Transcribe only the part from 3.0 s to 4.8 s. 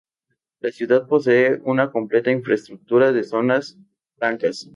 de zonas francas.